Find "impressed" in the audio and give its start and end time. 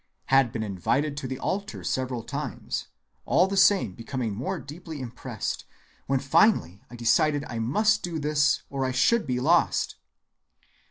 4.99-5.63